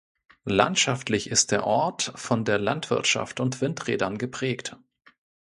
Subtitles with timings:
[0.49, 4.75] Landschaftlich ist der Ort von der Landwirtschaft und Windrädern geprägt.